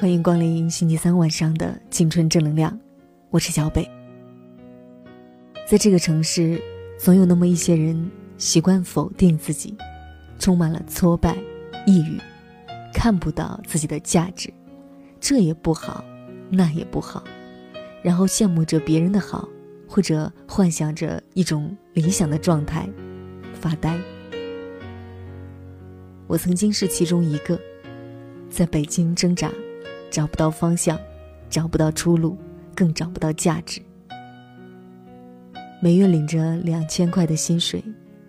[0.00, 2.74] 欢迎光临星期三晚上的青春正能量，
[3.28, 3.86] 我是小北。
[5.68, 6.58] 在这个城市，
[6.98, 9.76] 总有那么一些人习惯否定自己，
[10.38, 11.36] 充满了挫败、
[11.84, 12.18] 抑郁，
[12.94, 14.50] 看不到自己的价值，
[15.20, 16.02] 这也不好，
[16.48, 17.22] 那也不好，
[18.02, 19.46] 然后羡慕着别人的好，
[19.86, 22.88] 或者幻想着一种理想的状态，
[23.52, 24.00] 发呆。
[26.26, 27.60] 我曾经是其中一个，
[28.48, 29.52] 在北京挣扎。
[30.10, 30.98] 找不到方向，
[31.48, 32.36] 找不到出路，
[32.74, 33.80] 更找不到价值。
[35.80, 37.82] 每月领着两千块的薪水，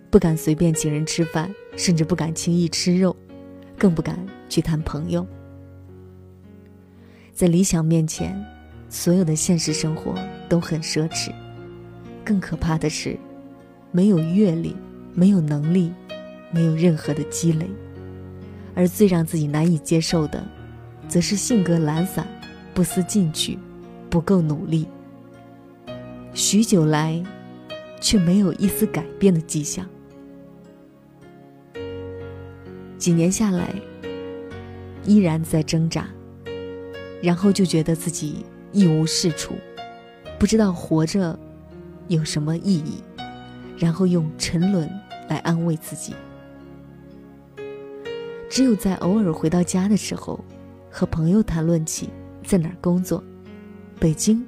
[0.10, 3.14] 不敢随便请人吃饭，甚至不敢轻易吃肉，
[3.78, 4.18] 更不敢
[4.48, 5.26] 去谈朋友。
[7.34, 8.40] 在理想面前，
[8.88, 10.14] 所有的现实生活
[10.48, 11.32] 都很奢侈。
[12.24, 13.18] 更可怕的是，
[13.92, 14.76] 没有阅历，
[15.16, 15.92] 没有能力，
[16.52, 17.66] 没有任何的积累。
[18.76, 20.46] 而最让自己难以接受的。
[21.12, 22.26] 则是性格懒散，
[22.74, 23.60] 不思进取，
[24.10, 24.88] 不够努力。
[26.34, 27.22] 许久来，
[28.00, 29.86] 却没有一丝改变的迹象。
[32.98, 33.76] 几年下来，
[35.06, 36.06] 依然在挣扎，
[37.22, 39.54] 然后就觉得自己一无是处，
[40.40, 41.38] 不知道活着
[42.08, 43.04] 有什么意义，
[43.78, 44.90] 然后用沉沦
[45.28, 46.14] 来安慰自己。
[48.50, 50.40] 只有在偶尔回到家的时候。
[50.92, 52.10] 和朋友谈论起
[52.46, 53.24] 在哪儿工作，
[53.98, 54.46] 北京，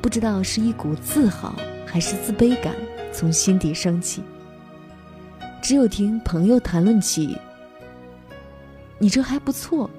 [0.00, 2.72] 不知道是一股自豪还是自卑感
[3.12, 4.22] 从心底升起。
[5.60, 7.36] 只有听朋友谈论起，
[8.96, 9.90] 你这还不错，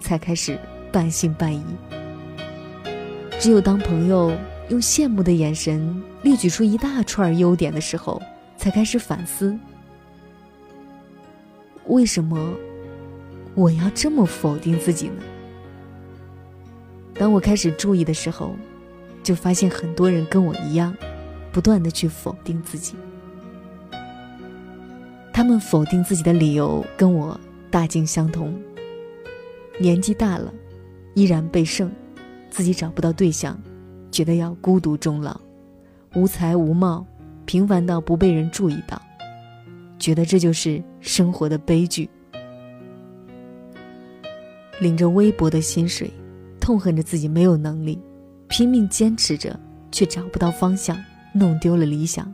[0.00, 0.58] 才开始
[0.90, 1.62] 半信半疑。
[3.38, 4.32] 只有当朋友
[4.68, 8.20] 用羡慕的眼神列举出一大串优点的时候，
[8.56, 9.56] 才开始反思
[11.86, 12.52] 为什么。
[13.56, 15.22] 我要这么否定自己呢？
[17.14, 18.54] 当我开始注意的时候，
[19.22, 20.94] 就发现很多人跟我一样，
[21.52, 22.94] 不断的去否定自己。
[25.32, 27.38] 他们否定自己的理由跟我
[27.70, 28.54] 大近相同。
[29.78, 30.52] 年纪大了，
[31.14, 31.90] 依然被剩，
[32.50, 33.58] 自己找不到对象，
[34.12, 35.38] 觉得要孤独终老，
[36.14, 37.06] 无才无貌，
[37.46, 39.00] 平凡到不被人注意到，
[39.98, 42.06] 觉得这就是生活的悲剧。
[44.80, 46.10] 领着微薄的薪水，
[46.60, 47.98] 痛恨着自己没有能力，
[48.46, 49.58] 拼命坚持着，
[49.90, 50.96] 却找不到方向，
[51.34, 52.32] 弄丢了理想，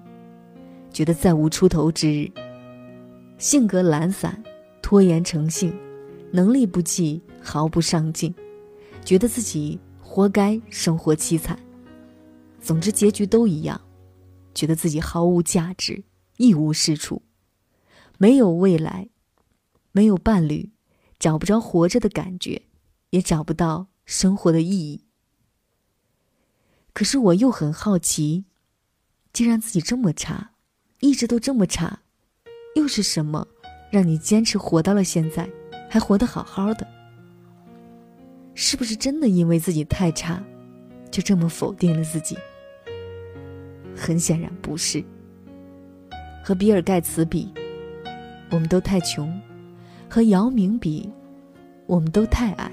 [0.93, 2.29] 觉得再无出头之日。
[3.39, 4.41] 性格懒散，
[4.81, 5.73] 拖延成性，
[6.33, 8.35] 能力不济，毫不上进，
[9.05, 11.57] 觉得自己活该，生活凄惨。
[12.61, 13.81] 总之，结局都一样，
[14.53, 16.03] 觉得自己毫无价值，
[16.39, 17.23] 一无是处，
[18.19, 19.09] 没有未来，
[19.93, 20.71] 没有伴侣。
[21.23, 22.63] 找不着活着的感觉，
[23.11, 25.05] 也找不到生活的意义。
[26.93, 28.47] 可是我又很好奇，
[29.33, 30.51] 既然自己这么差，
[30.99, 32.01] 一直都这么差，
[32.75, 33.47] 又是什么
[33.93, 35.49] 让你坚持活到了现在，
[35.89, 36.85] 还活得好好的？
[38.57, 40.43] 是不是真的因为自己太差，
[41.09, 42.37] 就这么否定了自己？
[43.97, 45.01] 很显然不是。
[46.45, 47.49] 和比尔盖茨比，
[48.51, 49.33] 我们都太穷。
[50.15, 51.11] 和姚明比，
[51.87, 52.71] 我们都太矮。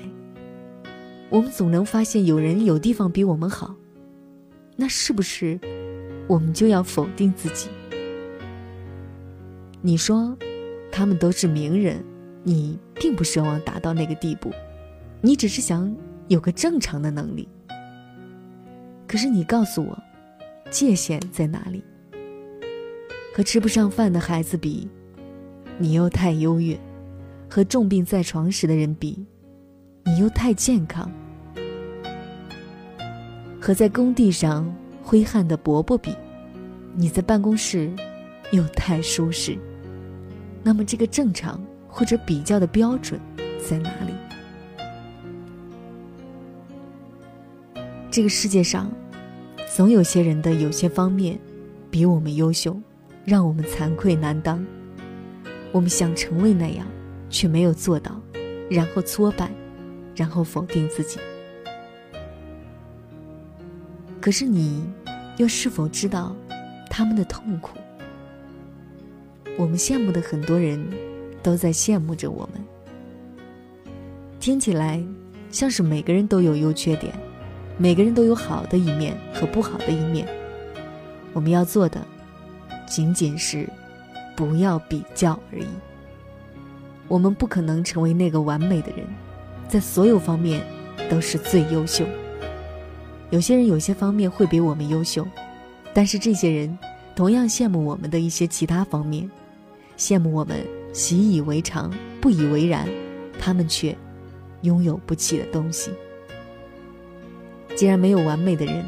[1.30, 3.74] 我们总能发现有人有地方比我们好，
[4.76, 5.58] 那是不是
[6.28, 7.70] 我们就要否定自己？
[9.82, 10.38] 你说
[10.92, 12.04] 他们都是名人，
[12.44, 14.52] 你并不奢望达到那个地步，
[15.22, 15.96] 你只是想
[16.28, 17.48] 有个正常的能力。
[19.08, 19.98] 可是你告诉我，
[20.70, 21.82] 界限在哪里？
[23.34, 24.90] 和吃不上饭的孩子比，
[25.78, 26.78] 你又太优越。
[27.50, 29.26] 和重病在床时的人比，
[30.06, 31.10] 你又太健康；
[33.60, 34.72] 和在工地上
[35.02, 36.16] 挥汗的伯伯比，
[36.94, 37.92] 你在办公室
[38.52, 39.58] 又太舒适。
[40.64, 43.20] 那么，这个正常或者比较的标准
[43.68, 44.14] 在哪里？
[48.12, 48.92] 这个世界上，
[49.76, 51.40] 总有些人的有些方面
[51.90, 52.80] 比我们优秀，
[53.26, 54.64] 让我们惭愧难当。
[55.72, 56.86] 我们想成为那样。
[57.30, 58.20] 却没有做到，
[58.70, 59.50] 然后挫败，
[60.16, 61.20] 然后否定自己。
[64.20, 64.84] 可是你
[65.38, 66.36] 又是否知道
[66.90, 67.78] 他们的痛苦？
[69.58, 70.84] 我们羡慕的很多人，
[71.44, 72.64] 都在羡慕着我们。
[74.40, 75.04] 听起来
[75.52, 77.14] 像是每个人都有优缺点，
[77.78, 80.28] 每个人都有好的一面和不好的一面。
[81.34, 82.06] 我们要做的，
[82.88, 83.70] 仅仅是
[84.36, 85.68] 不要比较而已。
[87.10, 89.04] 我们不可能成为那个完美的人，
[89.68, 90.64] 在所有方面
[91.10, 92.06] 都是最优秀。
[93.32, 95.28] 有些人有些方面会比我们优秀，
[95.92, 96.78] 但是这些人
[97.16, 99.30] 同样羡慕我们的一些其他方面，
[99.98, 100.58] 羡慕我们
[100.94, 101.92] 习以为常、
[102.22, 102.88] 不以为然，
[103.40, 103.96] 他们却
[104.62, 105.90] 拥有不起的东西。
[107.76, 108.86] 既然没有完美的人，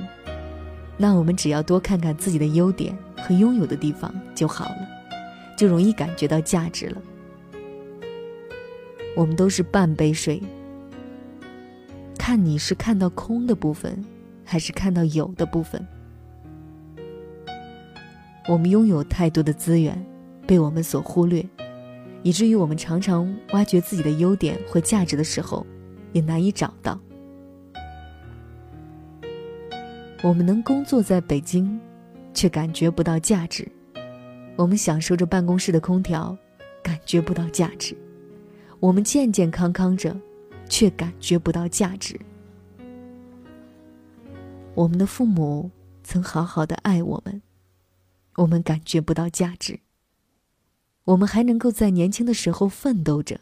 [0.95, 4.75] 那我们只要多看看自己的优点和拥有的地方就好了，
[5.57, 7.01] 就容易感觉到价值了。
[9.15, 10.41] 我们都是半杯水，
[12.17, 14.03] 看你是看到空的部分，
[14.45, 15.85] 还是看到有的部分。
[18.47, 20.01] 我们拥有太多的资源，
[20.47, 21.45] 被我们所忽略，
[22.23, 25.65] 以至于我们常常挖掘自己的优点或价值的时候，
[26.13, 26.97] 也难以找到。
[30.23, 31.77] 我们能工作在北京，
[32.33, 33.65] 却感觉不到价值；
[34.55, 36.35] 我们享受着办公室的空调，
[36.81, 37.93] 感觉不到价值。
[38.81, 40.19] 我们健健康康着，
[40.67, 42.19] 却感觉不到价值。
[44.73, 45.69] 我们的父母
[46.03, 47.43] 曾好好的爱我们，
[48.37, 49.81] 我们感觉不到价值。
[51.03, 53.41] 我们还能够在年轻的时候奋斗着，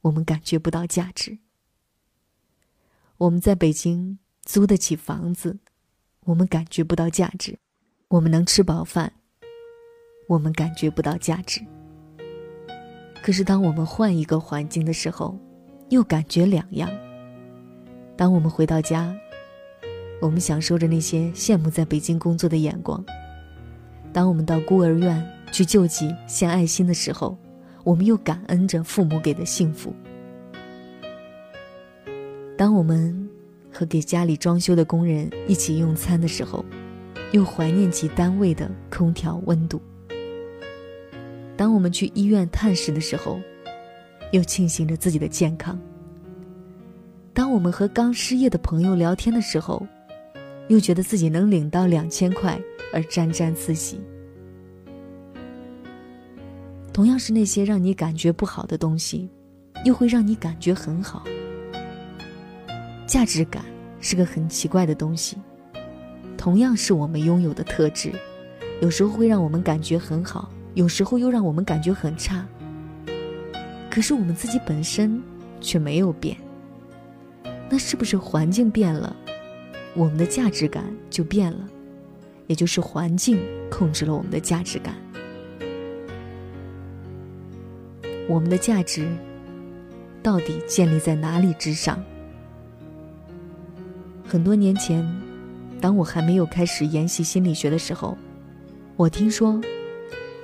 [0.00, 1.38] 我们感觉不到价值。
[3.18, 5.60] 我们在北京租得起房子，
[6.24, 7.60] 我们感觉不到价值。
[8.08, 9.12] 我们能吃饱饭，
[10.30, 11.64] 我们感觉不到价值。
[13.28, 15.38] 可是，当我们换一个环境的时候，
[15.90, 16.88] 又感觉两样。
[18.16, 19.14] 当我们回到家，
[20.22, 22.98] 我们享受着那些羡慕在北京工作的眼光；
[24.14, 25.22] 当我们到孤儿院
[25.52, 27.36] 去救济、献爱心的时候，
[27.84, 29.94] 我们又感恩着父母给的幸福。
[32.56, 33.28] 当我们
[33.70, 36.64] 和给家里装修的工人一起用餐的时候，
[37.32, 39.78] 又怀念起单位的空调温度。
[41.58, 43.40] 当我们去医院探视的时候，
[44.30, 45.74] 又庆幸着自己的健康；
[47.34, 49.84] 当我们和刚失业的朋友聊天的时候，
[50.68, 52.56] 又觉得自己能领到两千块
[52.94, 54.00] 而沾沾自喜。
[56.92, 59.28] 同样是那些让你感觉不好的东西，
[59.84, 61.24] 又会让你感觉很好。
[63.04, 63.64] 价值感
[64.00, 65.36] 是个很奇怪的东西，
[66.36, 68.12] 同样是我们拥有的特质，
[68.80, 70.48] 有时候会让我们感觉很好。
[70.78, 72.46] 有时候又让我们感觉很差，
[73.90, 75.20] 可是我们自己本身
[75.60, 76.36] 却没有变。
[77.68, 79.14] 那是不是环境变了，
[79.96, 81.68] 我们的价值感就变了？
[82.46, 84.94] 也就是环境控制了我们的价值感。
[88.28, 89.08] 我们的价值
[90.22, 92.00] 到底建立在哪里之上？
[94.24, 95.04] 很多年前，
[95.80, 98.16] 当我还没有开始研习心理学的时候，
[98.94, 99.60] 我听说。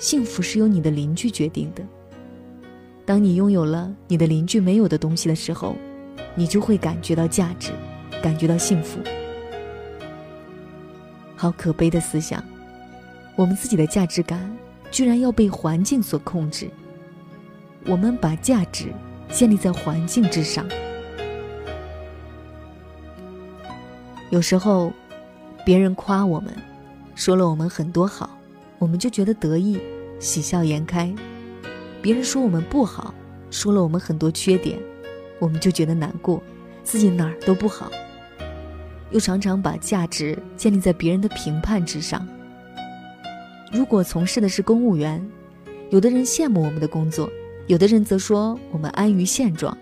[0.04, 1.82] 幸福是由你的邻居决定的。
[3.06, 5.74] 当你拥有了你的邻居没有的东西的时候，
[6.34, 7.72] 你就会感觉到价值，
[8.22, 8.98] 感觉到幸福。
[11.34, 12.44] 好可悲的思想，
[13.34, 14.54] 我们自己的价值感
[14.90, 16.68] 居然要被环境所控制。
[17.86, 18.88] 我们把价值
[19.30, 20.66] 建立在环境之上。
[24.28, 24.92] 有时候，
[25.64, 26.52] 别人夸我们，
[27.14, 28.28] 说了我们很多好，
[28.78, 29.80] 我们就觉得得意。
[30.24, 31.14] 喜笑颜开，
[32.00, 33.14] 别人说我们不好，
[33.50, 34.78] 说了我们很多缺点，
[35.38, 36.42] 我们就觉得难过，
[36.82, 37.90] 自己哪儿都不好，
[39.10, 42.26] 又常常把价值建立在别人的评判之上。
[43.70, 45.22] 如果从事的是公务员，
[45.90, 47.28] 有的人羡慕我们的工作，
[47.66, 49.76] 有的人则说我们安于现状。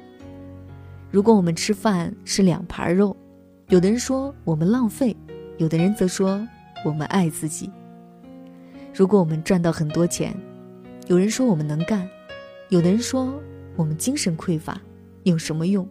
[1.13, 3.17] 如果我们吃饭是两盘肉，
[3.69, 5.17] 有的人说我们浪费，
[5.59, 6.45] 有的人则说
[6.85, 7.71] 我们爱自己。
[8.95, 10.35] 如果我们赚到很多钱，
[11.07, 12.07] 有人说我们能干，
[12.69, 13.41] 有的人说
[13.75, 14.79] 我们精神匮乏，
[15.23, 15.89] 有什么用？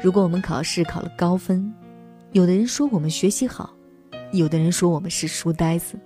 [0.00, 1.72] 如果我们考试考了高分，
[2.30, 3.74] 有的人说我们学习好，
[4.32, 5.98] 有的人说我们是书呆子。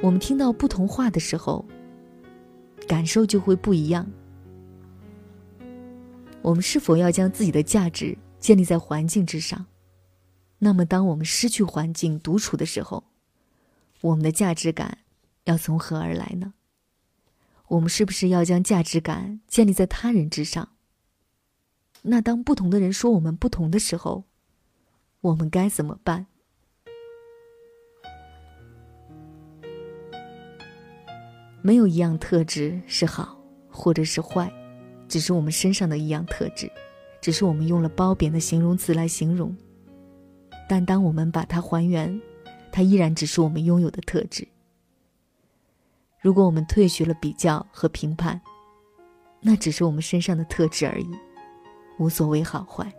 [0.00, 1.64] 我们听到不同话的时候，
[2.86, 4.08] 感受就会不一样。
[6.42, 9.66] 我们是否要将自己的价值建立在环境之上？
[10.60, 13.02] 那么，当我们失去环境独处的时候？
[14.02, 14.98] 我们的价值感
[15.44, 16.54] 要从何而来呢？
[17.68, 20.70] 我们是不是要将价值感建立在他人之上？
[22.02, 24.24] 那当不同的人说我们不同的时候，
[25.20, 26.26] 我们该怎么办？
[31.62, 33.40] 没有一样特质是好
[33.70, 34.52] 或者是坏，
[35.08, 36.68] 只是我们身上的一样特质，
[37.20, 39.56] 只是我们用了褒贬的形容词来形容。
[40.68, 42.20] 但当我们把它还原，
[42.72, 44.48] 它依然只是我们拥有的特质。
[46.20, 48.40] 如果我们退去了比较和评判，
[49.40, 51.06] 那只是我们身上的特质而已，
[51.98, 52.90] 无所谓好坏。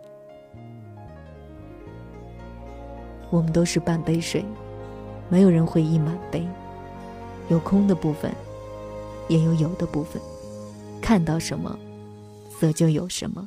[3.30, 4.44] 我们都是半杯水，
[5.28, 6.46] 没有人会溢满杯，
[7.48, 8.32] 有空的部分，
[9.28, 10.22] 也有有的部分。
[11.02, 11.76] 看到什么，
[12.60, 13.46] 则就有什么。